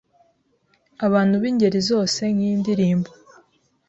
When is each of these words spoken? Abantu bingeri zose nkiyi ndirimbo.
Abantu 1.05 1.35
bingeri 1.43 1.79
zose 1.89 2.21
nkiyi 2.33 2.55
ndirimbo. 2.61 3.09